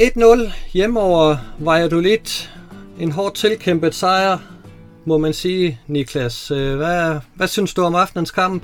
[0.00, 2.48] 1-0 hjemme over Valladolid.
[3.00, 4.38] En hårdt tilkæmpet sejr,
[5.04, 6.50] må man sige, Niklas.
[6.50, 8.62] Øh, hvad, hvad synes du om aftenens kamp?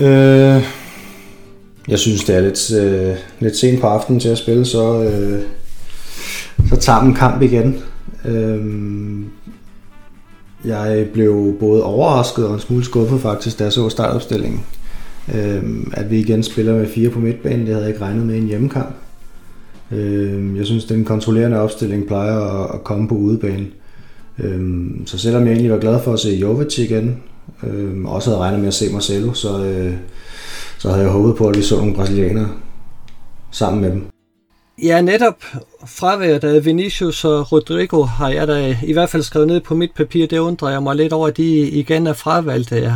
[0.00, 0.62] Øh,
[1.88, 5.42] jeg synes, det er lidt, øh, lidt sent på aftenen til at spille, så, øh,
[6.68, 7.82] så tager man kamp igen.
[8.24, 8.64] Øh,
[10.64, 14.60] jeg blev både overrasket og en smule skuffet faktisk, da jeg så startopstillingen.
[15.34, 18.34] Øh, at vi igen spiller med fire på midtbanen, det havde jeg ikke regnet med
[18.34, 18.94] i en hjemmekamp.
[19.90, 23.66] Øh, jeg synes, den kontrollerende opstilling plejer at, at komme på udebane.
[24.38, 27.22] Øh, så selvom jeg egentlig var glad for at se Jovic igen,
[27.62, 29.94] øh, også havde regnet med at se Marcelo, så, øh,
[30.78, 32.48] så havde jeg håbet på, at vi så nogle brasilianere
[33.50, 34.13] sammen med dem.
[34.82, 35.44] Ja, netop
[35.86, 39.90] fraværet af Vinicius og Rodrigo har jeg da i hvert fald skrevet ned på mit
[39.96, 40.26] papir.
[40.26, 42.92] Det undrer jeg mig lidt over, at de igen er fravalgte.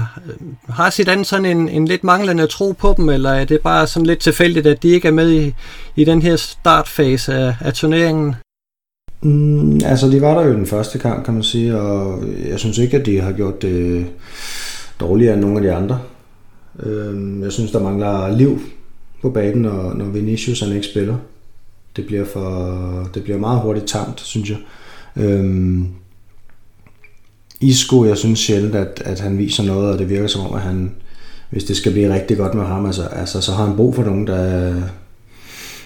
[0.68, 4.06] Har Zidane sådan en, en lidt manglende tro på dem, eller er det bare sådan
[4.06, 5.54] lidt tilfældigt, at de ikke er med i,
[5.96, 8.34] i den her startfase af, af turneringen?
[9.22, 12.58] Mm, altså, de var der jo i den første kamp, kan man sige, og jeg
[12.58, 14.06] synes ikke, at de har gjort det
[15.00, 16.00] dårligere end nogle af de andre.
[16.82, 18.60] Øhm, jeg synes, der mangler liv
[19.22, 21.16] på banen, når, når Vinicius han ikke spiller.
[21.98, 24.58] Det bliver, for, det bliver meget hurtigt tamt, synes jeg.
[25.16, 25.86] Øhm,
[27.60, 30.60] Isco, jeg synes sjældent, at, at han viser noget, og det virker som om, at
[30.60, 30.90] han,
[31.50, 34.02] hvis det skal blive rigtig godt med ham, altså, altså så har han brug for
[34.02, 34.74] nogen, der,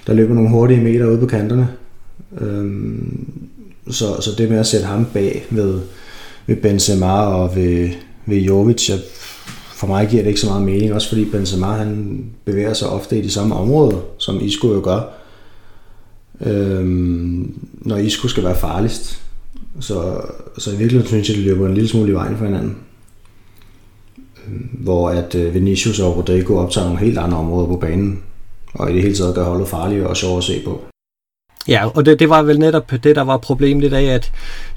[0.06, 1.68] der løber nogle hurtige meter ude på kanterne.
[2.40, 3.28] Øhm,
[3.90, 5.80] så, så det med at sætte ham bag ved,
[6.46, 7.88] ved Benzema og ved,
[8.26, 8.98] ved Jovic, jeg,
[9.74, 13.18] for mig giver det ikke så meget mening, også fordi Benzema han bevæger sig ofte
[13.18, 15.21] i de samme områder, som Isco jo gør
[16.42, 19.22] øhm, når Isco skal være farligst.
[19.80, 20.20] Så,
[20.58, 22.76] så i virkeligheden synes jeg, det løber en lille smule i vejen for hinanden.
[24.46, 28.22] Øhm, hvor at øh, Vinicius og Rodrigo optager nogle helt andre områder på banen,
[28.74, 30.80] og i det hele taget gør holdet farligere og sjovere at se på.
[31.68, 34.32] Ja, og det, det var vel netop det, der var problemet i dag, at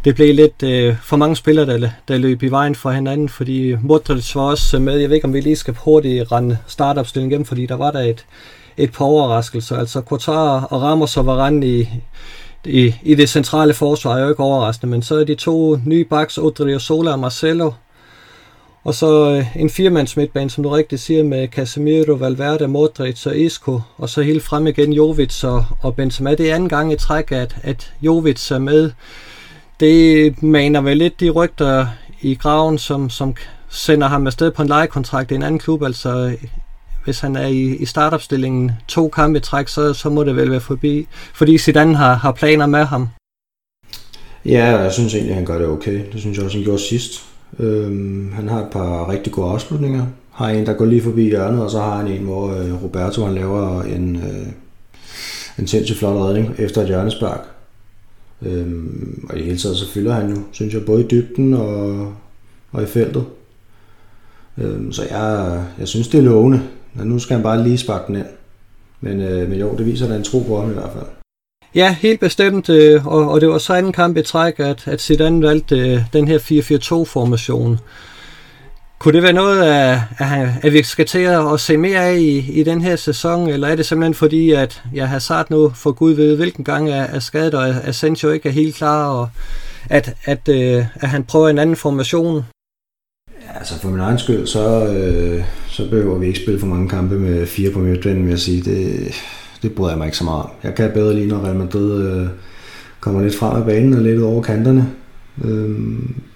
[0.05, 3.75] det blev lidt øh, for mange spillere, der, der løb i vejen for hinanden, fordi
[3.81, 4.97] Modric var også med.
[4.97, 7.99] Jeg ved ikke, om vi lige skal hurtigt rende startopstillingen igennem, fordi der var der
[7.99, 8.25] et,
[8.77, 9.77] et par overraskelser.
[9.77, 11.89] Altså Qatar og Ramos og Varane i,
[12.65, 16.05] i, i det centrale forsvar er jo ikke overraskende, men så er de to nye
[16.05, 16.39] backs,
[16.79, 17.71] Sola og Marcelo,
[18.83, 23.37] og så øh, en firemands midtbane, som du rigtig siger, med Casemiro, Valverde, Modric og
[23.37, 26.35] Isco, og så helt frem igen Jovic og, og Benzema.
[26.35, 28.91] Det er anden gang i træk, at, at Jovic er med.
[29.79, 31.87] Det maner vel lidt de rygter
[32.21, 33.35] i graven, som, som
[33.69, 36.37] sender ham afsted på en lejekontrakt i en anden klub, altså
[37.05, 40.51] hvis han er i, i startopstillingen to kampe i træk, så, så må det vel
[40.51, 43.07] være forbi, fordi Zidane har, har planer med ham.
[44.45, 46.01] Ja, jeg synes egentlig, at han gør det okay.
[46.13, 47.23] Det synes jeg også, han gjorde sidst.
[47.59, 50.05] Øhm, han har et par rigtig gode afslutninger.
[50.31, 53.25] Har en, der går lige forbi hjørnet, og så har han en, hvor øh, Roberto
[53.25, 54.47] han laver en, øh,
[55.59, 57.41] en sindssygt flot redning efter et hjørnespark.
[58.41, 62.13] Øhm, og i hele taget så fylder han jo, synes jeg, både i dybden og,
[62.71, 63.25] og i feltet.
[64.57, 66.61] Øhm, så jeg, jeg synes, det er lovende.
[66.95, 68.25] Men nu skal han bare lige sparke den ind.
[69.01, 71.05] Men, øh, men jo, det viser da en tro på ham i hvert fald.
[71.75, 75.01] Ja, helt bestemt, øh, og, og det var så anden kamp i træk, at, at
[75.01, 77.79] Zidane valgte øh, den her 4-4-2-formation.
[78.99, 82.59] Kunne det være noget, at, at, at vi skal til at se mere af i,
[82.59, 86.13] i den her sæson, eller er det simpelthen fordi, at har Hazard nu for Gud
[86.13, 89.29] ved hvilken gang er, er skadet, og Asensio ikke er helt klar, og
[89.89, 92.45] at, at, øh, at han prøver en anden formation?
[93.65, 97.19] Altså for min egen skyld, så, øh, så behøver vi ikke spille for mange kampe
[97.19, 98.61] med fire på midtbanen, vil jeg sige.
[98.61, 99.11] Det,
[99.61, 100.49] det bryder jeg mig ikke så meget om.
[100.63, 102.27] Jeg kan bedre lige, når Real Madrid øh,
[102.99, 104.89] kommer lidt frem af banen og lidt over kanterne.
[105.45, 105.75] Øh,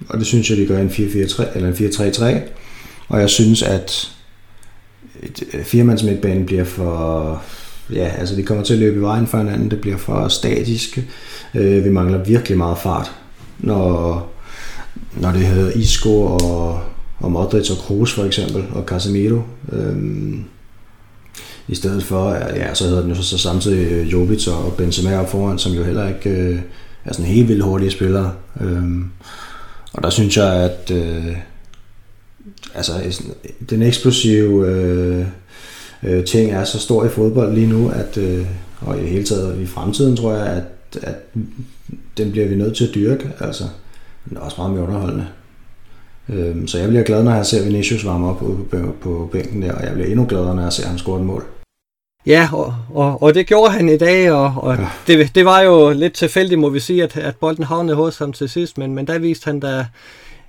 [0.10, 2.40] og det synes jeg, de gør en 4-4-3, eller en 4-3-3.
[3.08, 4.12] Og jeg synes, at
[5.24, 7.44] et, øh, firemands midtbane bliver for...
[7.94, 9.72] Ja, altså de kommer til at løbe i vejen for hinanden.
[9.72, 11.00] Det bliver for statisk.
[11.56, 13.12] Øh, vi mangler virkelig meget fart,
[13.60, 14.32] når,
[15.18, 16.82] når det hedder Isco og
[17.20, 19.42] og Modric og Kroos for eksempel, og Casemiro.
[19.72, 20.44] Øhm,
[21.68, 25.20] I stedet for, ja, så hedder den jo så, så samtidig øh, Jovic og Benzema
[25.20, 26.60] op foran, som jo heller ikke øh,
[27.06, 28.34] er sådan helt vildt hurtige spillere.
[28.62, 29.06] Øhm,
[29.94, 31.38] og der synes jeg, at øh,
[32.76, 33.22] altså,
[33.70, 35.26] den eksplosive øh,
[36.04, 38.46] øh, ting er så stor i fodbold lige nu, at, øh,
[38.82, 41.16] og i hele taget i fremtiden tror jeg, at, at
[42.18, 43.32] den bliver vi nødt til at dyrke.
[43.40, 43.64] Altså,
[44.26, 45.28] men også meget mere underholdende.
[46.34, 49.62] Øhm, så jeg bliver glad, når jeg ser Vinicius varme op på, på, på bænken
[49.62, 51.44] der, og jeg bliver endnu gladere, når jeg ser ham score et mål.
[52.26, 54.88] Ja, og, og, og det gjorde han i dag, og, og ja.
[55.08, 58.34] det, det var jo lidt tilfældigt, må vi sige, at, at bolden havnede hos ham
[58.34, 59.86] til sidst, men, men der viste han da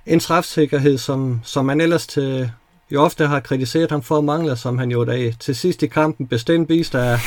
[0.05, 2.51] en træfsikkerhed, som, som man ellers til,
[2.91, 5.87] jo ofte har kritiseret ham for at mangle, som han jo da til sidst i
[5.87, 7.19] kampen bestemt viste, at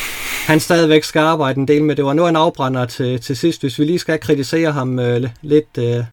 [0.47, 1.97] han stadigvæk skal arbejde en del med.
[1.97, 5.29] Det var nu en afbrænder til, til sidst, hvis vi lige skal kritisere ham øh,
[5.43, 5.79] lidt.
[5.79, 6.05] Øh.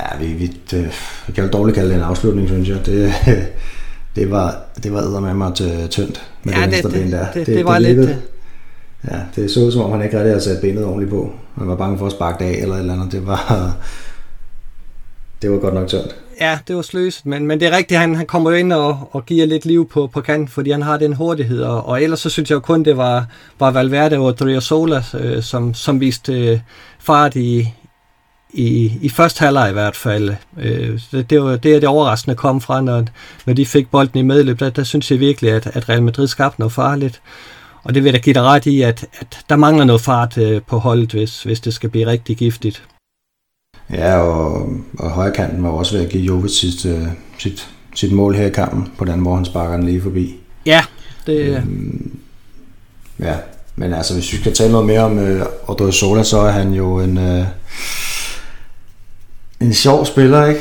[0.00, 0.90] Ja, vi, vi, det,
[1.26, 2.86] vi kan jo dårligt kalde det en afslutning, synes jeg.
[2.86, 3.12] Det,
[4.16, 5.54] det var, det var med mig
[5.90, 7.32] tyndt med ja, det venstre ben der.
[7.32, 8.18] Det, det, det var det lidt...
[9.10, 11.32] Ja, det så som om, han ikke rigtig havde sat benet ordentligt på.
[11.58, 13.12] Han var bange for at sparke det af eller et eller andet.
[13.12, 13.74] Det var,
[15.42, 16.16] det var godt nok tørt.
[16.40, 19.08] Ja, det var sløset, men, men det er rigtigt, han, han kommer jo ind og,
[19.12, 22.20] og giver lidt liv på, på kanten, fordi han har den hurtighed, og, og ellers
[22.20, 23.26] så synes jeg jo kun, det var,
[23.58, 26.60] var Valverde og Driosola, øh, som, som viste øh,
[26.98, 27.68] fart i,
[28.52, 30.34] i, i første halvleg i hvert fald.
[30.58, 33.04] Øh, det, det, var, det er det overraskende kom fra, når,
[33.46, 34.60] når de fik bolden i medløb.
[34.60, 37.20] Der, der synes jeg virkelig, at, at Real Madrid skabte noget farligt.
[37.82, 40.38] Og det vil jeg da give dig ret i, at, at der mangler noget fart
[40.38, 42.82] øh, på holdet, hvis, hvis det skal blive rigtig giftigt.
[43.92, 44.68] Ja, og,
[44.98, 47.06] og højrekanten var også ved at give Jovic sit, uh,
[47.38, 50.36] sit, sit mål her i kampen, på den måde han sparker den lige forbi.
[50.66, 50.84] Ja,
[51.26, 51.56] det...
[51.56, 52.18] Øhm,
[53.18, 53.36] ja,
[53.76, 56.72] men altså hvis vi skal tale noget mere om uh, Odrio Sola, så er han
[56.72, 57.44] jo en, uh,
[59.60, 60.60] en sjov spiller, ikke?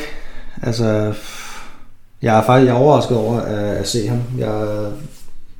[0.62, 1.14] Altså,
[2.22, 4.22] jeg er faktisk jeg er overrasket over at, at se ham.
[4.38, 4.86] Jeg,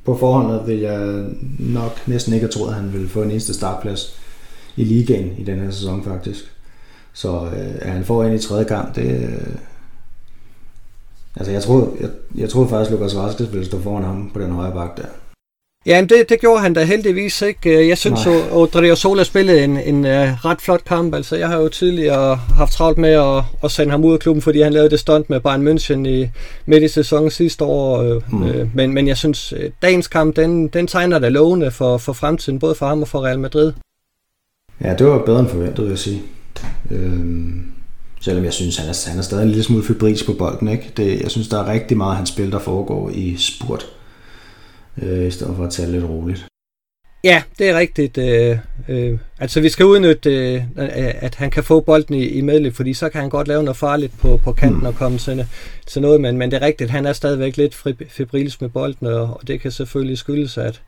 [0.04, 1.24] på forhånd vil jeg
[1.58, 4.20] nok næsten ikke have troet, at han ville få en eneste startplads
[4.76, 6.52] i ligaen i den her sæson faktisk.
[7.12, 9.22] Så øh, at han får ind i tredje kamp, det...
[9.22, 9.54] Øh,
[11.36, 14.40] altså jeg troede, jeg, jeg troede faktisk, at Lukas Vaskes ville stå foran ham på
[14.40, 15.29] den højre bak der.
[15.86, 17.88] Ja, det, det gjorde han da heldigvis ikke.
[17.88, 21.14] Jeg synes jo, Odrio Sola spillede en, en uh, ret flot kamp.
[21.14, 24.42] Altså, jeg har jo tidligere haft travlt med at, at sende ham ud af klubben,
[24.42, 26.30] fordi han lavede det stunt med Bayern München i,
[26.66, 28.02] midt i sæsonen sidste år.
[28.02, 28.48] Øh, mm.
[28.48, 32.58] Øh, men, men jeg synes, dagens kamp, den, den tegner da lovende for, for fremtiden,
[32.58, 33.72] både for ham og for Real Madrid.
[34.84, 36.22] Ja, det var bedre end forventet, vil jeg sige.
[36.90, 37.64] Øhm,
[38.20, 40.68] selvom jeg synes, han er, han er stadig en lille smule febrilsk på bolden.
[40.68, 40.92] Ikke?
[40.96, 43.86] Det, jeg synes, der er rigtig meget af hans spil, der foregår i spurt,
[45.02, 46.46] øh, i stedet for at tage lidt roligt.
[47.24, 48.18] Ja, det er rigtigt.
[48.18, 48.58] Øh,
[48.88, 50.62] øh, altså vi skal udnytte, øh,
[51.20, 53.76] at han kan få bolden i, i medløb, fordi så kan han godt lave noget
[53.76, 54.86] farligt på, på kanten mm.
[54.86, 55.46] og komme til,
[55.86, 57.74] til noget, men, men det er rigtigt, han er stadigvæk lidt
[58.08, 60.82] febrilsk med bolden, og, og det kan selvfølgelig skyldes, at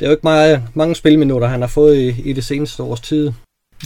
[0.00, 3.00] det er jo ikke meget, mange spilminutter, han har fået i, i det seneste års
[3.00, 3.32] tid.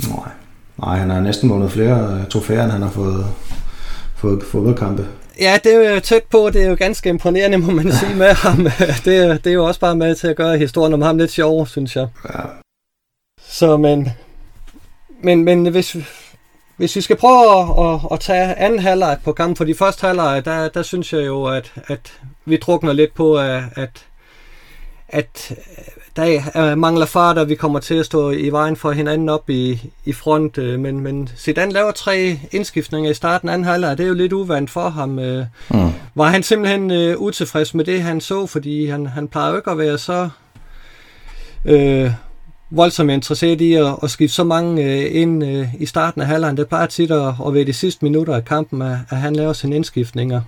[0.09, 0.31] Nej.
[0.79, 3.27] Nej, han har næsten vundet flere øh, trofæer, end han har fået,
[4.17, 5.07] fået fodboldkampe.
[5.41, 6.51] Ja, det er jo tæt på.
[6.51, 8.57] Det er jo ganske imponerende, må man sige med ham.
[9.05, 11.67] Det, det er jo også bare med til at gøre historien om ham lidt sjov,
[11.67, 12.09] synes jeg.
[12.35, 12.43] Ja.
[13.41, 14.09] Så, men,
[15.23, 15.97] men, men hvis,
[16.77, 20.07] hvis vi skal prøve at, at, at tage anden halvleg på kampen, for de første
[20.07, 24.07] halvleg, der, der synes jeg jo, at, at vi drukner lidt på, at,
[25.09, 25.53] at
[26.17, 29.51] der er, mangler fart, og vi kommer til at stå i vejen for hinanden op
[29.51, 30.59] i, i front.
[30.59, 34.15] Øh, men, men Zidane laver tre indskiftninger i starten af anden halvleg, det er jo
[34.15, 35.19] lidt uvandt for ham.
[35.19, 35.47] Øh.
[35.71, 35.91] Mm.
[36.15, 39.71] Var han simpelthen øh, utilfreds med det, han så, fordi han, han plejer jo ikke
[39.71, 40.29] at være så
[41.65, 42.11] øh,
[42.71, 46.57] voldsomt interesseret i at, at skifte så mange øh, ind øh, i starten af halvlejen.
[46.57, 49.53] Det plejer tit at, at være de sidste minutter af kampen, at, at han laver
[49.53, 50.41] sine indskiftninger.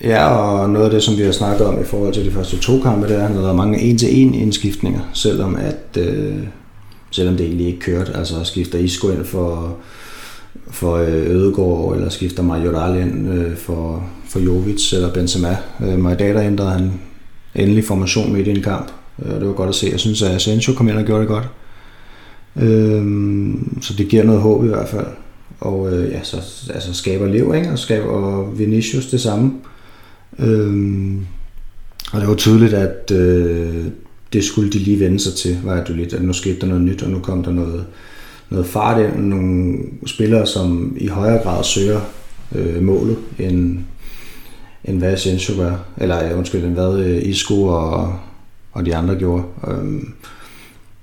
[0.00, 2.58] Ja, og noget af det, som vi har snakket om i forhold til de første
[2.58, 6.36] to kampe, det er, at han har lavet mange en-til-en indskiftninger, selvom at øh,
[7.10, 8.16] selvom det egentlig ikke kørte.
[8.16, 9.76] Altså skifter Isco ind for,
[10.70, 15.56] for øh, Ødegård, eller skifter Majoral ind øh, for, for Jovic eller Benzema.
[15.80, 16.92] Øh, Majdata ændrede han
[17.54, 18.92] endelig formation midt i en kamp.
[19.22, 19.88] Øh, og det var godt at se.
[19.92, 21.48] Jeg synes, at Asensio kom ind og gjorde det godt.
[22.56, 23.04] Øh,
[23.82, 25.06] så det giver noget håb i hvert fald.
[25.60, 26.36] Og øh, ja, så
[26.74, 27.70] altså, skaber Lev, ikke?
[27.70, 29.52] Og skaber og Vinicius det samme.
[30.38, 31.26] Øhm,
[32.12, 33.84] og det var tydeligt, at øh,
[34.32, 36.82] det skulle de lige vende sig til, var det lidt, at nu skete der noget
[36.82, 37.84] nyt, og nu kom der noget,
[38.50, 42.00] noget fart ind, nogle spillere, som i højere grad søger
[42.54, 43.78] øh, målet, end,
[44.84, 48.18] end hvad Asensio gør, eller undskyld, end hvad øh, Isco og,
[48.72, 49.44] og de andre gjorde.
[49.68, 50.12] Øhm,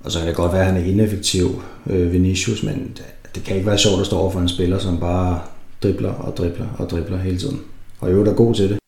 [0.04, 3.04] og så kan det godt være, at han er ineffektiv, øh, Vinicius, men det,
[3.34, 5.40] det kan ikke være sjovt at stå over for en spiller, som bare
[5.82, 7.60] dribler og dribler og dribler hele tiden.
[8.00, 8.78] Og jo, der er god til det.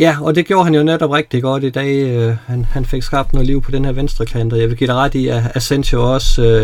[0.00, 2.02] Ja, og det gjorde han jo netop rigtig godt i dag.
[2.02, 4.76] Øh, han, han fik skabt noget liv på den her venstre kant, og jeg vil
[4.76, 6.62] give dig ret i, at Asensio også øh,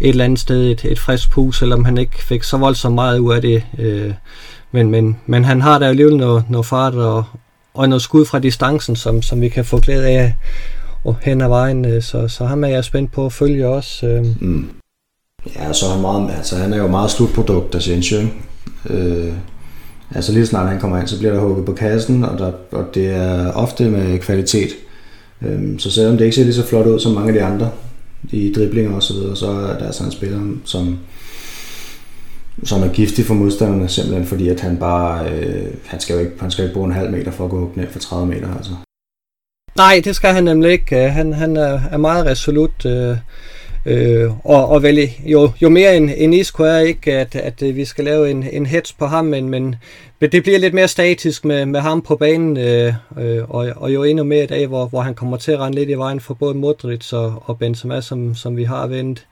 [0.00, 3.18] et eller andet sted et, et frisk pus, selvom han ikke fik så voldsomt meget
[3.18, 3.62] ud af det.
[3.78, 4.12] Øh,
[4.72, 7.24] men, men, men han har da alligevel noget, noget fart og,
[7.74, 10.34] og noget skud fra distancen, som, som vi kan få glæde af
[11.04, 11.84] og hen ad vejen.
[11.84, 14.06] Øh, så, så ham er jeg spændt på at følge også.
[14.06, 14.26] Øh.
[14.40, 14.68] Mm.
[15.56, 18.18] Ja, så er han, meget, altså, han er jo meget slutprodukt, Asensio.
[18.18, 18.32] Ikke?
[18.90, 19.32] Øh
[20.14, 22.94] Altså lige snart han kommer ind, så bliver der hugget på kassen, og, der, og
[22.94, 24.68] det er ofte med kvalitet.
[25.42, 27.70] Øhm, så selvom det ikke ser lige så flot ud som mange af de andre
[28.30, 30.98] i driblinger og så videre, så er der altså en spiller, som,
[32.64, 36.32] som er giftig for modstanderne, simpelthen fordi, at han bare, øh, han skal jo ikke,
[36.40, 38.70] han skal ikke bruge en halv meter for at gå ned for 30 meter, altså.
[39.76, 41.04] Nej, det skal han nemlig ikke.
[41.04, 42.86] Øh, han, han er, er meget resolut.
[42.86, 43.16] Øh,
[43.86, 47.76] øh, og, og vel, jo, jo mere en, en Isco er ikke, at, at øh,
[47.76, 49.76] vi skal lave en, en hets på ham, men, men
[50.20, 54.04] det bliver lidt mere statisk med, med ham på banen, øh, øh, og, og jo
[54.04, 56.34] endnu mere i dag, hvor, hvor han kommer til at rende lidt i vejen for
[56.34, 59.26] både Modric og, og Benzema, som, som vi har vendt.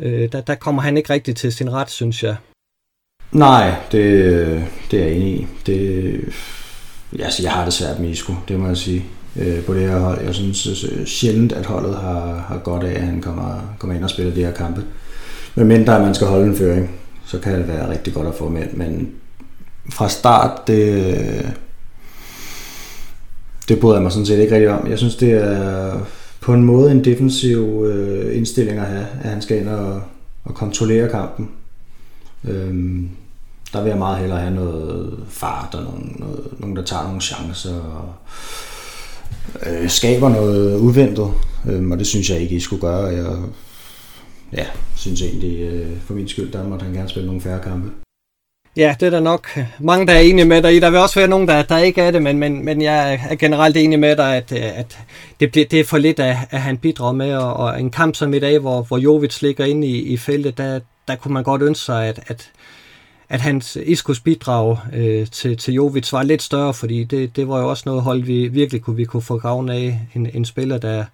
[0.00, 2.36] Øh, der, der kommer han ikke rigtig til sin ret, synes jeg.
[3.32, 5.46] Nej, det, øh, det er jeg enig i.
[5.66, 6.32] Det, øh,
[7.20, 9.04] altså, jeg har det svært med Isco, det må jeg sige
[9.36, 10.24] øh, på det her hold.
[10.24, 14.04] Jeg synes øh, sjældent, at holdet har, har godt af, at han kommer, kommer ind
[14.04, 14.84] og spiller de her kampe.
[15.54, 16.90] Men mindre, at man skal holde en føring,
[17.26, 18.66] så kan det være rigtig godt at få med.
[18.72, 19.10] Men
[19.90, 21.52] fra start, det,
[23.68, 24.90] det bryder jeg mig sådan set ikke rigtig om.
[24.90, 25.98] Jeg synes, det er
[26.40, 30.02] på en måde en defensiv øh, indstilling at have, at han skal ind og,
[30.44, 31.50] og kontrollere kampen.
[32.44, 33.08] Øhm,
[33.72, 37.20] der vil jeg meget hellere have noget fart og nogen, noget, nogen der tager nogle
[37.20, 38.14] chancer og
[39.66, 41.34] øh, skaber noget uventet,
[41.70, 43.04] øh, og det synes jeg ikke, I skulle gøre.
[43.06, 43.36] Jeg
[44.52, 47.90] ja, synes egentlig, øh, for min skyld, der måtte han gerne spille nogle færre kampe.
[48.76, 50.80] Ja, det er der nok mange, der er enige med dig i.
[50.80, 53.34] Der vil også være nogen, der, der ikke er det, men, men, men jeg er
[53.34, 54.98] generelt enig med dig, at, øh, at
[55.40, 57.34] det, det er for lidt, at, at han bidrager med.
[57.34, 60.58] Og, og en kamp som i dag, hvor, hvor Jovic ligger inde i, i feltet,
[60.58, 62.50] der, der kunne man godt ønske sig, at, at,
[63.32, 67.60] at hans Iskos bidrag øh, til, til Jovic var lidt større, fordi det, det var
[67.60, 70.00] jo også noget hold, vi virkelig kunne, vi kunne få gavn af.
[70.14, 71.04] En, en spiller, der,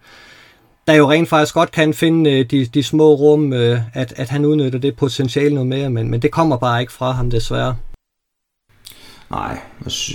[0.87, 4.29] der jo rent faktisk godt kan finde øh, de, de små rum, øh, at, at
[4.29, 7.77] han udnytter det potentiale noget mere, men, men det kommer bare ikke fra ham desværre.
[9.31, 9.59] Nej,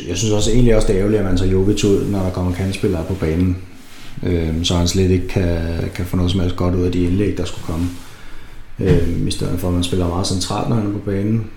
[0.07, 2.31] jeg synes også egentlig også, det er ærgerligt, at man tager Jovic ud, når der
[2.31, 3.57] kommer kandspillere på banen.
[4.23, 5.59] Øh, så han slet ikke kan,
[5.95, 7.87] kan få noget som helst godt ud af de indlæg, der skulle komme.
[8.79, 11.49] Øh, I stedet for, at man spiller meget centralt, når han er på banen.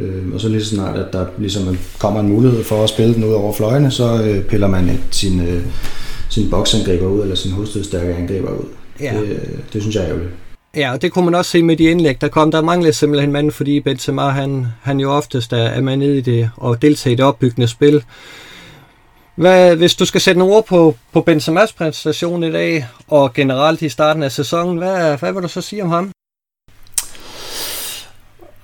[0.00, 3.14] Øh, og så lige så snart, at der ligesom kommer en mulighed for at spille
[3.14, 5.62] den ud over fløjene, så øh, piller man et, sin, øh,
[6.28, 8.64] sin boksangriber ud, eller sin hovedstødstærke angriber ud.
[9.00, 9.14] Ja.
[9.20, 10.30] Det, det synes jeg er ærgerligt.
[10.76, 12.50] Ja, og det kunne man også se med de indlæg, der kom.
[12.50, 16.20] Der manglede simpelthen mand, fordi Benzema, han, han jo oftest er, er med nede i
[16.20, 18.04] det og deltager i det opbyggende spil.
[19.36, 23.82] Hvad, hvis du skal sætte nogle ord på, på Benzemas præstation i dag, og generelt
[23.82, 26.10] i starten af sæsonen, hvad, hvad vil du så sige om ham?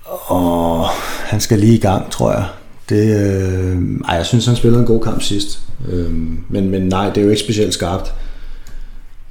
[0.05, 0.87] Og
[1.31, 2.45] han skal lige i gang, tror jeg.
[2.89, 5.59] Det, øh, ej, jeg synes, han spillede en god kamp sidst.
[5.89, 6.11] Øh,
[6.49, 8.13] men, men nej, det er jo ikke specielt skarpt.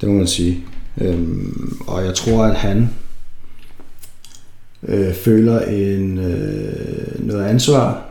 [0.01, 0.63] Det må man sige.
[1.01, 1.19] Øh,
[1.87, 2.89] og jeg tror, at han
[4.87, 8.01] øh, føler en, øh, noget ansvar.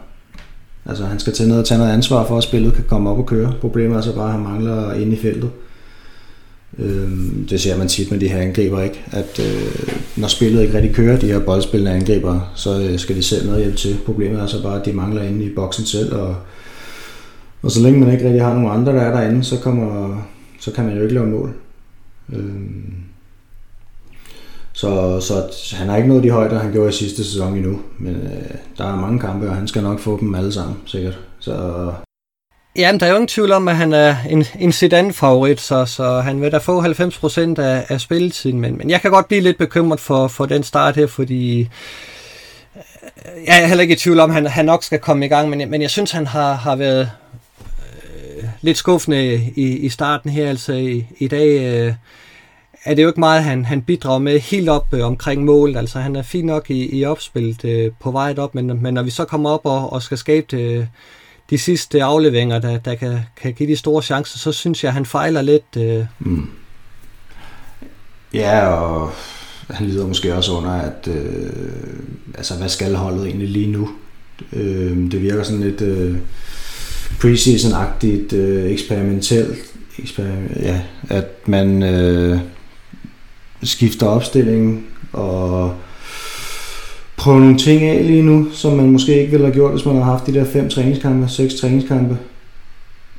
[0.87, 3.27] Altså han skal tage noget, tage noget ansvar for, at spillet kan komme op og
[3.27, 3.55] køre.
[3.61, 5.45] Problemet er så bare, at han mangler ind i feltet.
[5.45, 5.70] Øh,
[6.81, 7.11] Øh,
[7.51, 9.05] det ser man tit med de her angriber, ikke?
[9.13, 13.23] At øh, når spillet ikke rigtig kører, de her boldspillende angriber, så øh, skal de
[13.23, 13.97] selv noget hjælp til.
[14.07, 16.37] Problemet er så bare, at de mangler inde i boksen selv, og,
[17.63, 20.17] og så længe man ikke rigtig har nogen andre, der er derinde, så, kommer,
[20.61, 21.55] så kan man jo ikke lave mål.
[22.33, 22.45] Øh,
[24.73, 28.15] så, så han har ikke nået de højder, han gjorde i sidste sæson endnu, men
[28.15, 31.19] øh, der er mange kampe, og han skal nok få dem alle sammen, sikkert.
[31.39, 31.53] Så
[32.77, 36.21] Jamen, der er jo ingen tvivl om, at han er en, en Zidane-favorit, så, så
[36.21, 38.61] han vil da få 90% af, af spilletiden.
[38.61, 41.67] Men, men jeg kan godt blive lidt bekymret for, for den start her, fordi øh,
[43.47, 45.49] jeg er heller ikke i tvivl om, at han, han nok skal komme i gang,
[45.49, 47.11] men, men jeg synes, han har, har været
[48.39, 50.49] øh, lidt skuffende i, i starten her.
[50.49, 51.95] Altså i, i dag øh,
[52.85, 55.77] er det jo ikke meget, han, han bidrager med helt op øh, omkring målet.
[55.77, 59.03] Altså han er fint nok i, i opspillet øh, på vej op, men, men når
[59.03, 60.89] vi så kommer op og, og skal skabe det
[61.51, 64.95] de sidste afleveringer, der, der kan, kan give de store chancer, så synes jeg, at
[64.95, 65.77] han fejler lidt.
[65.77, 66.05] Øh.
[66.19, 66.47] Mm.
[68.35, 69.11] Ja, og
[69.71, 71.51] han lider måske også under, at øh,
[72.35, 73.91] altså, hvad skal holdet egentlig lige nu?
[74.53, 76.17] Øh, det virker sådan lidt øh,
[77.21, 79.59] preseason-agtigt, øh, eksperimentelt,
[79.99, 82.39] eksper- ja, at man øh,
[83.63, 85.75] skifter opstillingen og
[87.21, 89.95] prøve nogle ting af lige nu, som man måske ikke ville have gjort, hvis man
[89.95, 92.19] havde haft de der fem træningskampe, seks træningskampe.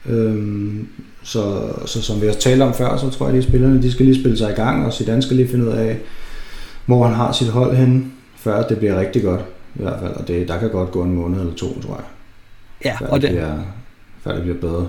[0.05, 0.88] Øhm,
[1.24, 3.91] så, så som vi har talt om før, så tror jeg, at de spillerne de
[3.91, 6.00] skal lige spille sig i gang, og Zidane skal lige finde ud af,
[6.86, 8.03] hvor han har sit hold henne,
[8.38, 9.41] før det bliver rigtig godt.
[9.75, 12.05] I hvert fald, og det, der kan godt gå en måned eller to, tror jeg.
[12.86, 13.58] Ja, før og det, det bliver,
[14.24, 14.88] før det bliver bedre.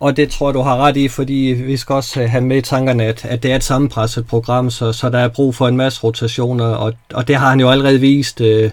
[0.00, 1.34] Og det tror du har ret i, fordi
[1.66, 4.70] vi skal også øh, have med i tankerne, at, at det er et sammenpresset program,
[4.70, 7.70] så, så der er brug for en masse rotationer, og, og det har han jo
[7.70, 8.40] allerede vist.
[8.40, 8.70] Øh,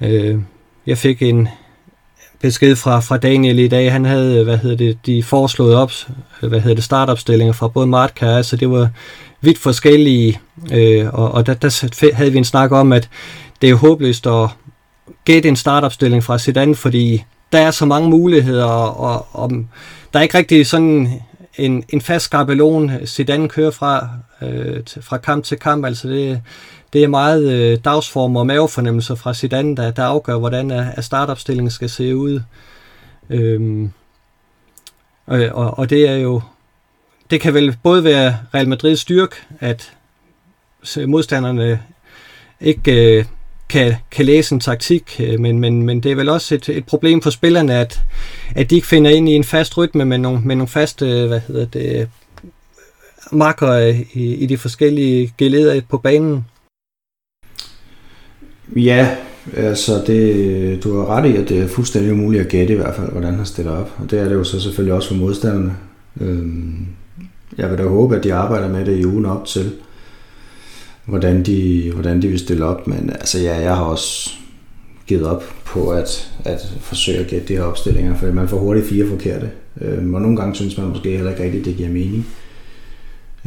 [0.00, 0.38] øh,
[0.86, 1.48] jeg fik en
[2.40, 5.92] besked fra, fra Daniel i dag, han havde, øh, hvad hedder det, de foreslået op,
[6.42, 8.88] øh, hvad hedder det, startopstillinger fra både Martka, altså det var
[9.40, 10.40] vidt forskellige,
[10.72, 13.08] øh, og, og der, der havde vi en snak om, at
[13.62, 14.48] det er håbløst at
[15.24, 19.50] gætte en startopstilling fra Zidane, fordi der er så mange muligheder, og, og
[20.12, 21.22] der er ikke rigtig sådan
[21.58, 24.08] en, en fast skabelon, Zidane kører fra,
[24.42, 25.84] øh, fra kamp til kamp.
[25.84, 26.42] Altså det,
[26.92, 31.04] det er meget øh, dagsform og mavefornemmelser fra Zidane, der, der afgør, hvordan øh, at
[31.04, 32.40] startopstillingen skal se ud.
[33.30, 33.90] Øhm,
[35.26, 36.42] og, og, og det er jo
[37.30, 39.92] det kan vel både være Real Madrids styrke, at
[41.06, 41.82] modstanderne
[42.60, 43.24] ikke øh,
[43.70, 46.84] kan, kan læse en taktik, øh, men, men, men det er vel også et, et
[46.84, 48.00] problem for spillerne, at,
[48.54, 51.28] at de ikke finder ind i en fast rytme med nogle, med nogle faste øh,
[51.28, 52.08] hvad hedder det,
[53.32, 56.44] marker øh, i, i de forskellige geleder på banen.
[58.76, 59.16] Ja,
[59.56, 62.94] altså det, du har ret i, at det er fuldstændig umuligt at gætte i hvert
[62.94, 63.90] fald, hvordan han stiller op.
[63.98, 65.76] Og det er det jo så selvfølgelig også for modstanderne.
[66.20, 66.86] Øhm,
[67.58, 69.72] jeg vil da håbe, at de arbejder med det i ugen op til,
[71.10, 72.86] hvordan de, hvordan de vil stille op.
[72.86, 74.30] Men altså ja, jeg har også
[75.06, 78.86] givet op på at, at forsøge at gætte de her opstillinger, for man får hurtigt
[78.86, 79.50] fire forkerte.
[79.80, 82.26] Øhm, og nogle gange synes man måske heller ikke rigtigt, det giver mening.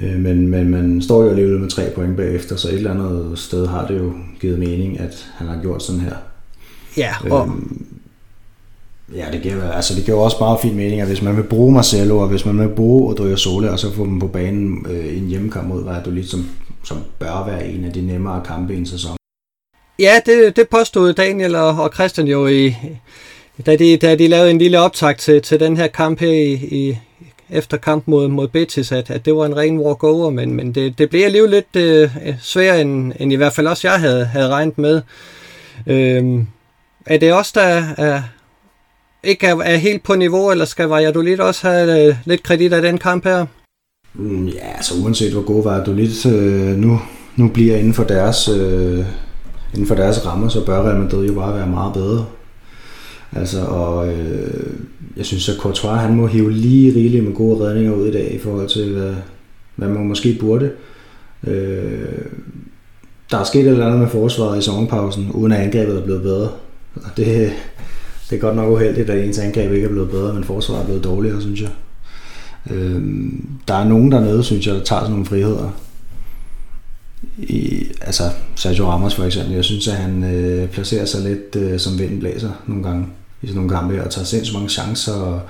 [0.03, 3.39] Øh, men, men man står jo alligevel med tre point bagefter, så et eller andet
[3.39, 6.15] sted har det jo givet mening, at han har gjort sådan her.
[6.97, 7.47] Ja, og...
[7.47, 7.92] Øhm,
[9.15, 11.73] ja, det giver, altså det giver også meget fin mening, at hvis man vil bruge
[11.73, 15.05] Marcelo, og hvis man vil bruge Odrio Sole, og så få dem på banen øh,
[15.05, 16.49] i en hjemmekamp mod Valladolid, som,
[16.83, 19.17] som bør være en af de nemmere kampe i en sæson.
[19.99, 22.75] Ja, det, det påstod Daniel og, og Christian jo i,
[23.65, 26.53] da de, da de lavede en lille optag til, til den her kamp her i,
[26.53, 26.97] i,
[27.49, 30.97] efter kamp mod, mod Betis, at, at det var en ren walk-over, men, men det,
[30.97, 32.09] det blev alligevel lidt øh,
[32.41, 35.01] sværere, end, end i hvert fald også jeg havde, havde regnet med.
[35.87, 36.43] Øh,
[37.05, 38.21] er det også der er,
[39.23, 42.81] ikke er, er helt på niveau, eller skal Valladolid også have øh, lidt kredit af
[42.81, 43.45] den kamp her?
[44.13, 46.99] Mm, ja, altså uanset hvor god Valladolid øh, nu,
[47.35, 49.05] nu bliver inden for deres øh,
[49.73, 52.25] inden for deres rammer, så bør Real Madrid jo bare være meget bedre.
[53.35, 54.73] Altså, og øh,
[55.17, 58.33] jeg synes, at Courtois han må hive lige rigeligt med gode redninger ud i dag
[58.33, 59.13] i forhold til, hvad,
[59.75, 60.71] hvad man måske burde.
[61.47, 62.21] Øh,
[63.31, 66.21] der er sket et eller andet med forsvaret i sommerpausen, uden at angrebet er blevet
[66.21, 66.49] bedre.
[66.95, 67.53] Og det,
[68.33, 70.85] det er godt nok uheldigt, at ens angreb ikke er blevet bedre, men forsvaret er
[70.85, 71.69] blevet dårligere, synes jeg.
[72.71, 73.01] Øh,
[73.67, 75.69] der er nogen dernede, synes jeg, der tager sådan nogle friheder.
[77.37, 78.23] I, altså
[78.55, 82.19] Sergio Ramos for eksempel, jeg synes, at han øh, placerer sig lidt øh, som vinden
[82.19, 83.05] blæser nogle gange
[83.41, 85.41] i sådan nogle kampe, og tager sindssygt mange chancer, og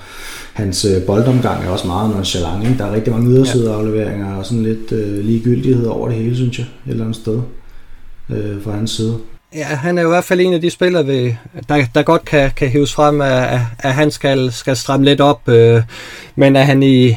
[0.54, 2.63] hans øh, boldomgang er også meget nonchalant.
[2.63, 2.78] Ikke?
[2.78, 6.65] Der er rigtig mange ydersideafleveringer, og sådan lidt øh, ligegyldighed over det hele, synes jeg,
[6.86, 7.41] et eller andet sted
[8.30, 9.17] øh, fra hans side.
[9.56, 11.34] Ja, han er i hvert fald en af de spillere, ved,
[11.70, 15.50] der, der godt kan, kan hives frem, at, at han skal, skal stramme lidt op.
[15.50, 15.84] Øh,
[16.36, 17.10] men er han i,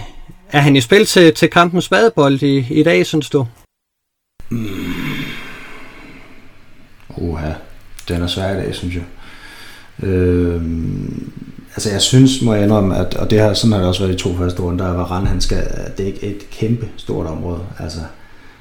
[0.52, 3.46] er han i spil til, til kampens spadebold i, i dag, synes du?
[4.50, 4.66] Mm.
[7.16, 7.52] Oha,
[8.08, 9.04] den er svær i dag, synes jeg.
[10.08, 10.62] Øh,
[11.74, 14.14] altså jeg synes, må jeg indrømme, at, og det har, sådan har det også været
[14.14, 15.62] i to første runder, der var Rand, han skal
[15.98, 17.60] dække et kæmpe stort område.
[17.78, 18.00] Altså,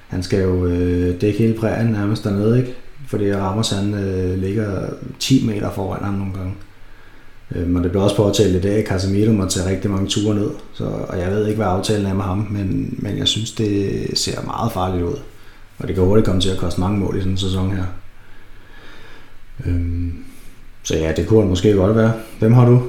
[0.08, 2.76] han skal jo øh, dække hele prærien nærmest dernede, ikke?
[3.08, 4.90] Fordi Ramos han øh, ligger
[5.20, 6.54] 10 meter foran ham nogle gange.
[7.56, 10.50] Øh, men det blev også påtalt i dag, Casemiro må tage rigtig mange ture ned.
[10.74, 14.06] Så, og jeg ved ikke, hvad aftalen er med ham, men, men jeg synes, det
[14.18, 15.18] ser meget farligt ud.
[15.78, 17.86] Og det kan hurtigt komme til at koste mange mål i sådan en sæson her.
[19.66, 20.26] Øhm,
[20.84, 22.14] så ja, det kunne måske godt være.
[22.40, 22.84] Hvem har du?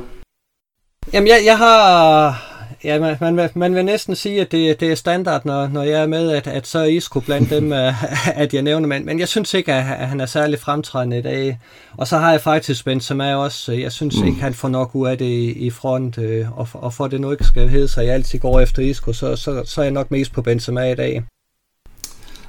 [1.12, 2.45] Jamen, jeg, jeg har...
[2.84, 6.02] Ja, man, man, man vil næsten sige, at det, det er standard, når, når jeg
[6.02, 7.72] er med, at, at så er Isco blandt dem,
[8.42, 11.22] at jeg nævner, men, men jeg synes ikke, at, at han er særlig fremtrædende i
[11.22, 11.58] dag.
[11.96, 13.72] Og så har jeg faktisk Benzema også.
[13.72, 14.26] Jeg synes mm.
[14.26, 17.20] ikke, han får nok ud af det i, i front, øh, og, og for det
[17.20, 19.84] nu ikke skal hedde sig, at jeg altid går efter Isco, så, så, så er
[19.84, 21.22] jeg nok mest på Benzema i dag.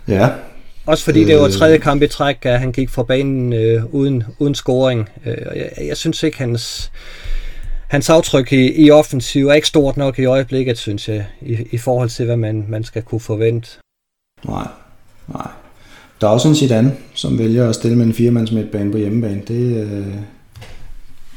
[0.07, 0.29] Ja,
[0.85, 1.51] også fordi det var øh.
[1.51, 5.09] tredje kamp i træk, at han gik fra banen øh, uden, uden scoring.
[5.25, 6.91] Øh, jeg, jeg synes ikke, hans,
[7.87, 11.77] hans aftryk i, i offensiv er ikke stort nok i øjeblikket, synes jeg, i, i
[11.77, 13.69] forhold til, hvad man, man skal kunne forvente.
[14.45, 14.67] Nej,
[15.27, 15.47] nej.
[16.21, 19.41] Der er også en Zidane, som vælger at stille med en firemands midtbane på hjemmebane.
[19.47, 20.13] Det, øh,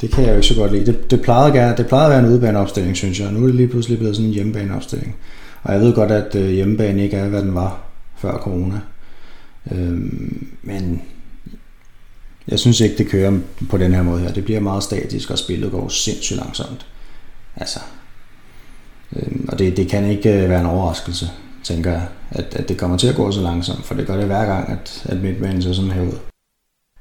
[0.00, 0.86] det kan jeg jo ikke så godt lide.
[0.86, 3.32] Det, det, plejede, gerne, det plejede at være en udebaneopstilling, synes jeg.
[3.32, 5.16] Nu er det lige pludselig blevet sådan en hjemmebaneopstilling.
[5.62, 7.82] Og jeg ved godt, at øh, hjemmebane ikke er, hvad den var
[8.16, 8.80] før corona.
[9.72, 11.02] Øhm, men
[12.48, 13.38] jeg synes ikke, det kører
[13.70, 14.32] på den her måde her.
[14.32, 16.86] Det bliver meget statisk, og spillet går sindssygt langsomt.
[17.56, 17.80] Altså,
[19.16, 21.30] øhm, og det, det kan ikke øh, være en overraskelse,
[21.64, 24.26] tænker jeg, at, at det kommer til at gå så langsomt, for det gør det
[24.26, 26.18] hver gang, at, at midtbanen ser sådan her ud.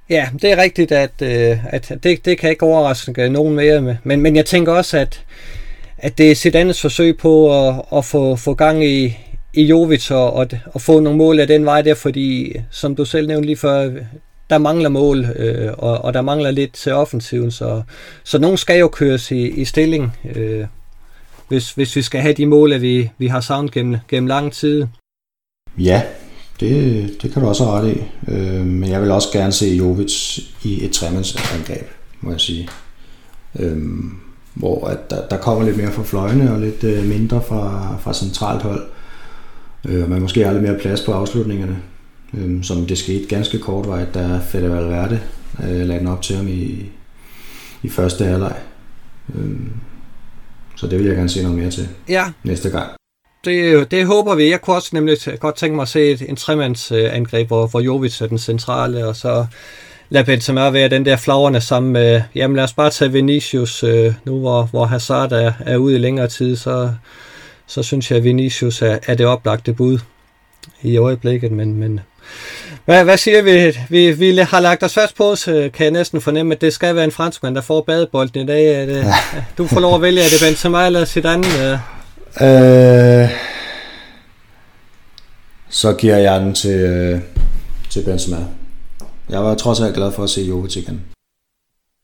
[0.10, 3.82] Ja, det er rigtigt, at, øh, at det, det kan ikke overraske nogen mere.
[3.82, 3.95] med.
[4.04, 5.23] Men, men jeg tænker også, at,
[5.97, 9.17] at det er Zidanes forsøg på at, at få, få gang i,
[9.54, 13.06] i Jovic og, og, og få nogle mål af den vej der, fordi som du
[13.06, 13.91] selv nævnte lige før,
[14.50, 17.82] der mangler mål, øh, og, og der mangler lidt til offensiven, så,
[18.24, 20.66] så nogen skal jo køres i, i stilling, øh,
[21.48, 24.54] hvis, hvis vi skal have de mål, at vi, vi har savnet gennem, gennem lang
[24.54, 24.86] tid.
[25.78, 26.02] Ja,
[26.60, 28.04] det, det kan du også have ret i.
[28.32, 31.88] Øh, men jeg vil også gerne se Jovic i et tremandsangreb,
[32.22, 32.70] må jeg sige.
[33.60, 33.78] Øh,
[34.54, 38.14] hvor at der, der kommer lidt mere fra fløjene og lidt øh, mindre fra, fra
[38.14, 38.84] centralt hold.
[39.86, 41.78] Øh, og man måske har lidt mere plads på afslutningerne.
[42.34, 45.20] Øh, som det skete ganske kort vej, da Fede Valverde
[45.63, 46.86] øh, lagde den op til ham i,
[47.84, 48.56] i første halvleg.
[49.36, 49.58] Øh,
[50.76, 52.32] så det vil jeg gerne se noget mere til ja.
[52.44, 52.89] næste gang.
[53.46, 54.50] Det, det håber vi.
[54.50, 58.22] Jeg kunne også nemlig godt tænke mig at se et, en tremandsangreb, hvor, hvor Jovic
[58.22, 59.46] er den centrale, og så
[60.10, 64.13] lad Benzema være den der flagrende sammen med, jamen lad os bare tage Vinicius, øh,
[64.26, 66.94] nu hvor, hvor Hazard er, er ude i længere tid, så,
[67.68, 70.00] så synes jeg, at Vinicius er, er det oplagte bud
[70.82, 72.00] i øjeblikket, men, men
[72.86, 73.78] hvad, hvad siger vi?
[73.89, 74.12] vi?
[74.12, 77.04] Vi har lagt os fast på, så kan jeg næsten fornemme, at det skal være
[77.04, 78.82] en franskmand, der får badebolden i dag.
[78.82, 79.06] Er det,
[79.58, 81.48] du får lov at vælge, er det Benzema eller Zidane?
[82.42, 83.30] Øh,
[85.70, 87.22] så giver jeg den til, øh,
[87.89, 88.38] til Benzema.
[89.30, 91.02] Jeg var trods alt glad for at se Jovic igen.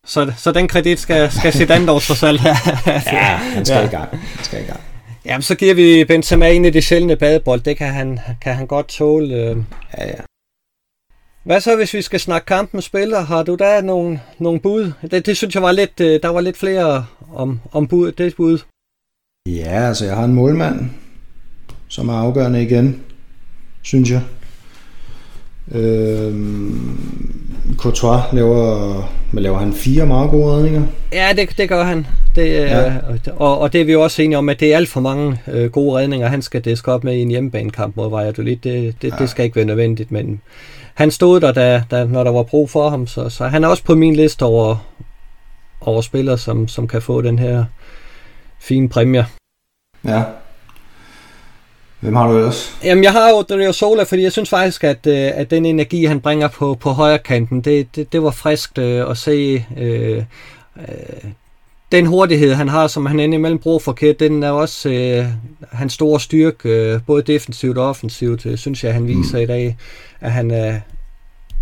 [0.07, 3.85] Så, så den kredit skal, skal Zidane dog trods alt Ja, han skal ja.
[3.85, 4.09] i gang.
[4.11, 4.79] Han skal i gang.
[5.25, 7.61] Jamen, så giver vi Benzema en af de sjældne badebold.
[7.61, 9.35] Det kan han, kan han godt tåle.
[9.35, 9.57] Øh.
[9.97, 10.21] Ja, ja.
[11.43, 13.19] Hvad så, hvis vi skal snakke kampen spiller?
[13.19, 14.91] Har du der nogle, nogle bud?
[15.11, 18.35] Det, det synes jeg var lidt, øh, der var lidt flere om, om bud, det
[18.35, 18.59] bud.
[19.49, 20.89] Ja, altså jeg har en målmand,
[21.87, 23.01] som er afgørende igen,
[23.81, 24.21] synes jeg.
[25.71, 26.99] Øhm,
[27.77, 30.83] Courtois laver, men laver han fire meget gode redninger?
[31.11, 32.05] Ja, det, det gør han.
[32.35, 32.93] Det, ja.
[33.35, 35.41] og, og det er vi jo også enige om, at det er alt for mange
[35.47, 38.57] øh, gode redninger, han skal diske op med i en hjemmebanekamp mod Valladolid.
[38.57, 39.15] Det, det, ja.
[39.17, 40.41] det skal ikke være nødvendigt, men
[40.93, 43.67] han stod der, da, da, når der var brug for ham, så, så han er
[43.67, 44.75] også på min liste over,
[45.81, 47.65] over spillere, som, som kan få den her
[48.59, 49.25] fine præmie.
[50.05, 50.23] Ja.
[51.99, 52.77] Hvem har du ellers?
[52.83, 56.05] Jamen, jeg har jo Dario Sola, fordi jeg synes faktisk, at, øh, at den energi,
[56.05, 59.65] han bringer på, på højre kanten, det, det, det var friskt øh, at se.
[59.77, 60.23] Øh,
[60.77, 61.31] øh,
[61.95, 65.25] den hurtighed, han har, som han indimellem bruger forkert, den er også øh,
[65.71, 69.43] hans store styrke, øh, både defensivt og offensivt, øh, synes jeg, han viser mm.
[69.43, 69.77] i dag,
[70.21, 70.79] at han er,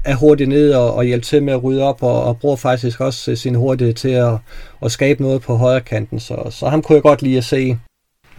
[0.06, 3.02] er hurtigt ned og, og hjælper til med at rydde op, og, og bruger faktisk
[3.02, 4.34] også øh, sin hurtighed til at,
[4.82, 7.78] at skabe noget på højre kanten, så, så ham kunne jeg godt lide at se.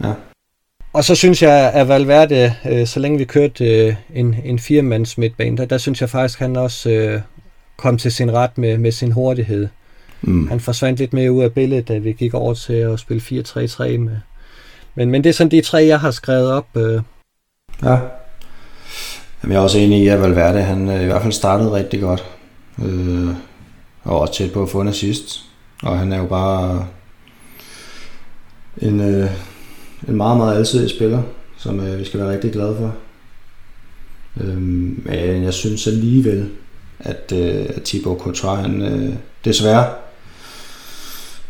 [0.03, 0.13] Ja.
[0.93, 5.17] Og så synes jeg, at Valverde, øh, så længe vi kørte øh, en, en firemands
[5.17, 7.21] midtbane, der, der synes jeg faktisk, at han også øh,
[7.77, 9.67] kom til sin ret med, med sin hurtighed.
[10.21, 10.47] Mm.
[10.47, 13.97] Han forsvandt lidt mere ud af billedet, da vi gik over til at spille 4-3-3
[13.97, 14.17] med.
[14.95, 16.67] Men, men det er sådan de tre, jeg har skrevet op.
[16.77, 17.01] Øh.
[17.83, 17.97] Ja.
[19.43, 22.01] Jamen, jeg er også enig i, at Valverde han øh, i hvert fald startede rigtig
[22.01, 22.25] godt.
[22.85, 23.29] Øh,
[24.03, 25.41] og også tæt på at få en assist.
[25.83, 26.87] Og han er jo bare
[28.77, 29.31] en, øh,
[30.07, 31.21] en meget, meget alsidig spiller,
[31.57, 32.95] som øh, vi skal være rigtig glade for.
[34.41, 36.49] Øh, men jeg synes alligevel,
[36.99, 39.85] at øh, Thibaut Courtois, han øh, desværre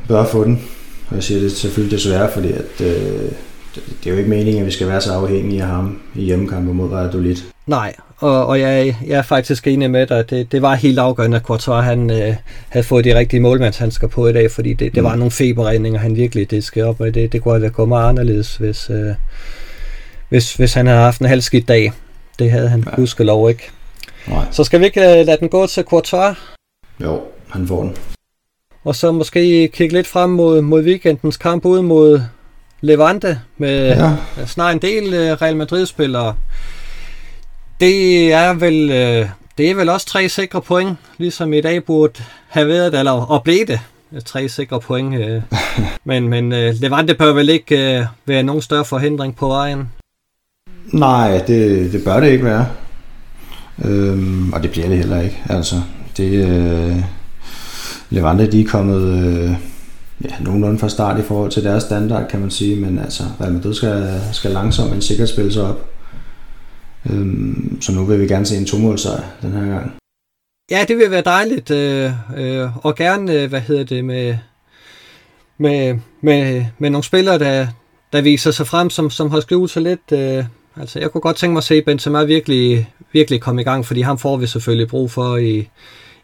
[0.08, 0.62] bør få den.
[1.10, 3.32] Og jeg siger det selvfølgelig desværre, fordi at, øh,
[3.76, 6.74] det er jo ikke meningen, at vi skal være så afhængige af ham i hjemmekampe
[6.74, 7.36] mod Valladolid.
[7.68, 10.30] Nej, og, og jeg, jeg er faktisk enig med dig.
[10.30, 12.36] Det, det var helt afgørende, at Courtois han, øh,
[12.70, 15.10] havde fået de rigtige målmandshandsker på i dag, fordi det, det mm.
[15.10, 18.58] var nogle feberregninger, han virkelig diskede op, og det, det kunne have været meget anderledes,
[18.58, 19.14] hvis, øh,
[20.30, 21.92] hvis, hvis han havde haft en halvskidt dag.
[22.40, 23.24] Det havde han ja.
[23.24, 23.72] lov ikke.
[24.28, 24.46] Nej.
[24.52, 26.38] Så skal vi ikke øh, lade den gå til Courtois?
[27.00, 28.15] Jo, han får den.
[28.86, 32.22] Og så måske kigge lidt frem mod, mod weekendens kamp ud mod
[32.82, 34.16] Levante med ja.
[34.46, 36.36] snart en del øh, Real Madrid-spillere.
[37.80, 42.24] Det er vel øh, det er vel også tre sikre point, ligesom i dag burde
[42.48, 43.80] have været, eller og blev det
[44.26, 45.16] tre sikre point.
[45.16, 45.42] Øh.
[46.04, 49.90] men men Levante bør vel ikke være nogen større forhindring på vejen?
[50.86, 52.68] Nej, det, det bør det ikke være.
[53.86, 55.42] Øhm, og det bliver det heller ikke.
[55.50, 55.76] Altså,
[56.18, 56.98] det, øh,
[58.16, 59.52] Levante de er kommet øh,
[60.24, 63.54] ja, nogenlunde fra start i forhold til deres standard, kan man sige, men altså Real
[63.54, 65.90] Madrid skal, skal langsomt men sikkert spille sig op.
[67.10, 69.92] Øhm, så nu vil vi gerne se en tomålsejr den her gang.
[70.72, 74.38] Ja, det vil være dejligt, øh, øh, og gerne, øh, hvad hedder det, med,
[75.58, 77.68] med, med, med nogle spillere, der,
[78.14, 80.12] der viser sig frem, som, som har skjult sig lidt.
[80.12, 80.46] Øh,
[80.78, 84.02] altså, jeg kunne godt tænke mig at se Benzema virkelig, virkelig komme i gang, fordi
[84.02, 85.70] ham får vi selvfølgelig brug for i,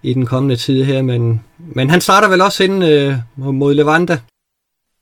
[0.03, 4.19] i den kommende tid her, men, men han starter vel også ind øh, mod Levante.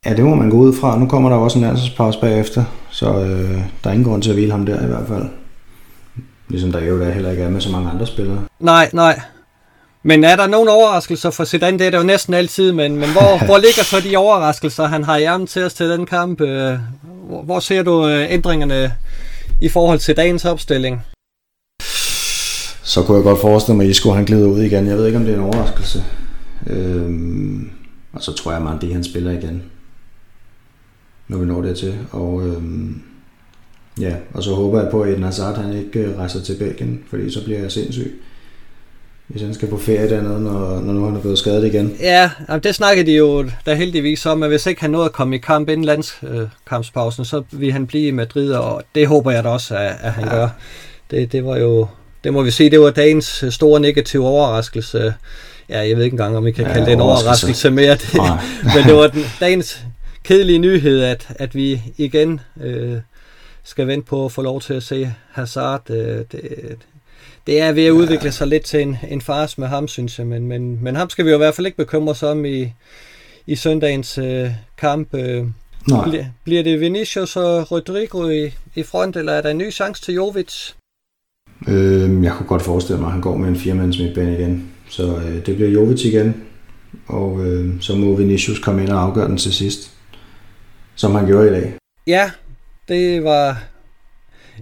[0.05, 0.99] Ja, det må man gå ud fra.
[0.99, 4.35] Nu kommer der også en landsholdspause bagefter, så øh, der er ingen grund til at
[4.35, 5.25] hvile ham der i hvert fald.
[6.49, 8.41] Ligesom der jo der heller ikke er med så mange andre spillere.
[8.59, 9.19] Nej, nej.
[10.03, 11.79] Men er der nogen overraskelser for Zidane?
[11.79, 15.03] Det er der jo næsten altid, men, men hvor, hvor ligger så de overraskelser, han
[15.03, 16.41] har i ærmen til os til den kamp?
[16.41, 16.79] Øh,
[17.27, 18.93] hvor, hvor ser du øh, ændringerne
[19.61, 21.01] i forhold til dagens opstilling?
[22.89, 24.87] Så kunne jeg godt forestille mig, at Isco han glider ud igen.
[24.87, 26.03] Jeg ved ikke, om det er en overraskelse.
[26.67, 27.69] Øhm,
[28.13, 29.63] og så tror jeg, at Mandi han spiller igen.
[31.27, 31.97] Når vi når det til.
[32.11, 33.01] Og øhm,
[33.99, 37.03] ja, og så håber jeg på, at Eden Hazard han ikke øh, rejser til Belgien,
[37.09, 38.21] fordi så bliver jeg sindssyg
[39.27, 41.95] hvis han skal på ferie dernede, når, når nu han er blevet skadet igen.
[41.99, 42.29] Ja,
[42.63, 45.39] det snakkede de jo da heldigvis om, at hvis ikke han nåede at komme i
[45.39, 49.77] kamp inden landskampspausen, så vil han blive i Madrid, og det håber jeg da også,
[49.77, 50.35] at, at han ja.
[50.35, 50.49] gør.
[51.11, 51.87] Det, det var jo,
[52.23, 55.13] det må vi sige, det var dagens store negative overraskelse.
[55.69, 57.91] Ja, jeg ved ikke engang, om vi kan ja, kalde det en overraskelse mere.
[57.91, 58.13] Det,
[58.75, 59.79] men det var den, dagens
[60.23, 62.97] kedelige nyhed, at, at vi igen øh,
[63.63, 65.89] skal vente på at få lov til at se Hazard.
[65.89, 66.77] Øh, det,
[67.47, 70.27] det er ved at udvikle sig lidt til en, en fars med ham, synes jeg.
[70.27, 72.73] Men, men, men ham skal vi jo i hvert fald ikke bekymre os om i,
[73.47, 75.13] i søndagens øh, kamp.
[75.13, 75.45] Øh,
[75.87, 76.25] Nej.
[76.43, 80.13] Bliver det Vinicius og Rodrigo i, i front, eller er der en ny chance til
[80.13, 80.71] Jovic?
[81.67, 84.69] Øh, jeg kunne godt forestille mig, at han går med en firemands midtbane igen.
[84.89, 86.35] Så øh, det bliver Jovic igen,
[87.07, 89.91] og øh, så må Vinicius komme ind og afgøre den til sidst,
[90.95, 91.73] som han gjorde i dag.
[92.07, 92.31] Ja,
[92.87, 93.63] det var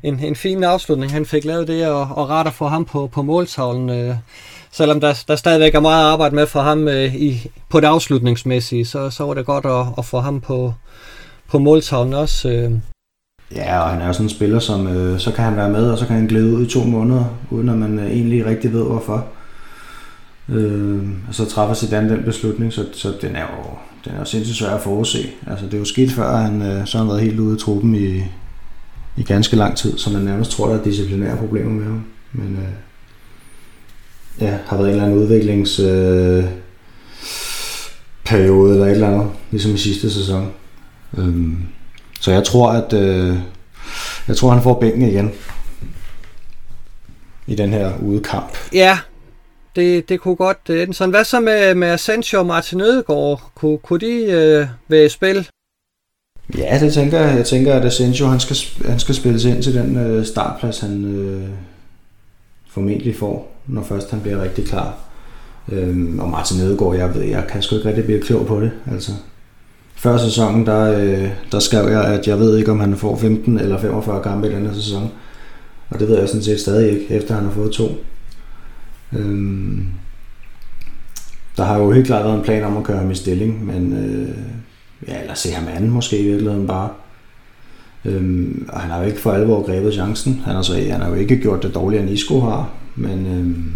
[0.03, 3.07] en, en fin afslutning, han fik lavet det, og, og rart at få ham på,
[3.07, 3.89] på måltavlen.
[3.89, 4.15] Øh,
[4.71, 8.85] selvom der, der stadigvæk er meget arbejde med for ham øh, i, på det afslutningsmæssige,
[8.85, 10.73] så, så var det godt at, at få ham på,
[11.47, 12.49] på måltavlen også.
[12.49, 12.71] Øh.
[13.55, 15.91] Ja, og han er jo sådan en spiller, som øh, så kan han være med,
[15.91, 18.73] og så kan han glæde ud i to måneder, uden at man øh, egentlig rigtig
[18.73, 19.27] ved hvorfor.
[20.49, 24.25] Øh, og så træffer Zidane den beslutning, så, så den er jo den er jo
[24.25, 25.29] sindssygt svær at forudse.
[25.47, 27.55] Altså, det er jo sket før, at han, øh, så har han været helt ude
[27.55, 28.23] i truppen i,
[29.17, 32.03] i ganske lang tid, så man nærmest tror, der er disciplinære problemer med ham.
[32.33, 32.69] Men øh,
[34.41, 36.45] ja, har været en eller anden udviklings øh,
[38.25, 40.51] periode eller et eller andet, ligesom i sidste sæson.
[41.17, 41.57] Øhm,
[42.19, 43.35] så jeg tror, at øh,
[44.27, 45.31] jeg tror, han får bænken igen
[47.47, 48.57] i den her udekamp.
[48.73, 48.99] Ja,
[49.75, 51.09] det, det kunne godt ende sådan.
[51.09, 53.51] Hvad så med, med Asensio og Martin Ødegaard?
[53.55, 55.47] Kunne, kunne de øh, være i spil?
[56.57, 57.37] Ja, det tænker jeg.
[57.37, 61.05] Jeg tænker, at Asensio han skal, han skal spilles ind til den øh, startplads, han
[61.05, 61.49] øh,
[62.69, 64.97] formentlig får, når først han bliver rigtig klar.
[65.71, 68.71] Øhm, og Martin Nedegaard, jeg ved, jeg kan sgu ikke rigtig blive klog på det.
[68.91, 69.11] Altså,
[69.97, 73.59] før sæsonen, der, øh, der skrev jeg, at jeg ved ikke, om han får 15
[73.59, 75.11] eller 45 kampe i denne sæson.
[75.89, 78.03] Og det ved jeg sådan set stadig ikke, efter han har fået to.
[79.13, 79.85] Øhm,
[81.57, 83.93] der har jo helt klart været en plan om at køre ham i stilling, men
[83.93, 84.35] øh,
[85.07, 86.89] ja, eller se ham anden måske i virkeligheden bare.
[88.05, 90.41] Øhm, og han har jo ikke for alvor grebet chancen.
[90.45, 93.71] Han har, så, han har jo ikke gjort det dårligere end Isco har, men øhm,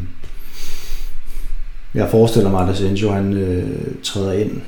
[1.94, 3.68] jeg forestiller mig, at Asensio han øh,
[4.04, 4.62] træder ind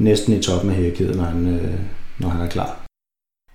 [0.00, 1.74] næsten i toppen af hækkeden, når han, øh,
[2.18, 2.84] når han er klar.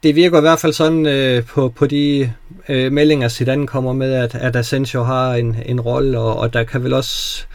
[0.04, 2.32] Det virker i hvert fald sådan øh, på, på de
[2.70, 6.64] øh, meldinger, Zidane kommer med, at, at Asensio har en, en rolle, og, og der
[6.64, 7.46] kan vel også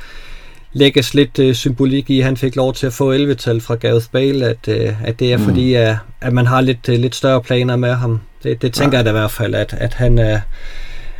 [0.72, 4.06] lægges lidt øh, symbolik i, at han fik lov til at få 11-tal fra Gareth
[4.12, 5.44] Bale, at, øh, at det er mm.
[5.44, 8.20] fordi, at, at man har lidt, øh, lidt større planer med ham.
[8.42, 8.98] Det, det tænker ja.
[8.98, 10.40] jeg da i hvert fald, at, at han er,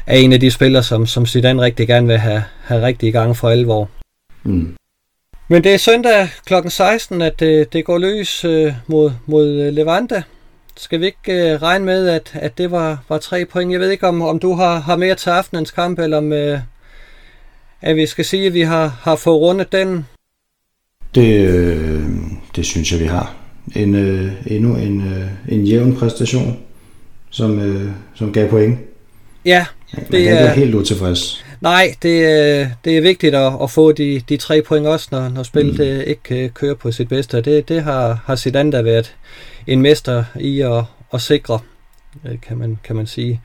[0.07, 3.13] er en af de spillere, som, som Zidane rigtig gerne vil have, have rigtig i
[3.13, 3.89] gang for alvor.
[4.45, 4.75] Mm.
[5.53, 6.55] Men det er søndag kl.
[6.69, 10.23] 16, at det, øh, det går løs øh, mod, mod øh, Levante.
[10.77, 13.73] Skal vi ikke øh, regne med, at, at det var, var tre point?
[13.73, 16.59] Jeg ved ikke, om, om du har, har mere til aftenens kamp, eller om, øh,
[17.81, 20.07] at vi skal sige, at vi har, har fået rundet den?
[21.15, 22.03] Det, øh,
[22.57, 23.35] det synes jeg, vi har.
[23.77, 26.59] En, øh, endnu en, øh, en jævn præstation,
[27.31, 28.79] som, øh, som gav point.
[29.45, 29.67] Ja,
[30.11, 31.45] det er helt utilfreds.
[31.61, 35.29] Nej, det, øh, det er vigtigt at, at få de, de tre point også, når,
[35.29, 35.81] når spillet mm.
[35.81, 37.41] Øh, ikke øh, kører på sit bedste.
[37.43, 39.17] Det, det har, har Zidane da været
[39.67, 41.59] en mester i at, at sikre,
[42.43, 43.41] kan man, kan man sige.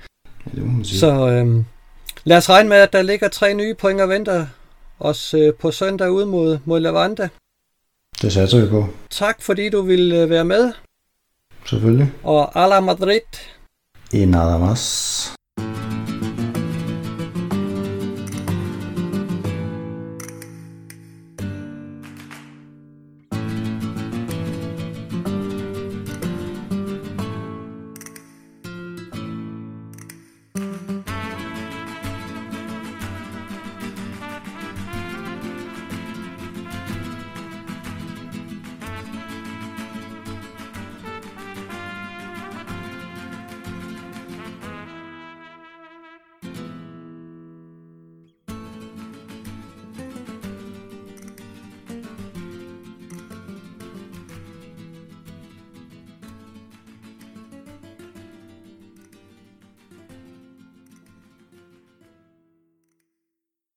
[0.45, 0.99] Ja, det må man sige.
[0.99, 1.63] Så øh,
[2.27, 4.47] Lad os regne med, at der ligger tre nye point og venter
[4.99, 7.29] os øh, på søndag ud mod, mod Levante.
[8.21, 8.87] Det satser vi på.
[9.09, 10.73] Tak fordi du ville være med.
[11.65, 12.11] Selvfølgelig.
[12.23, 13.21] Og a la Madrid.
[14.13, 15.35] Y nada más.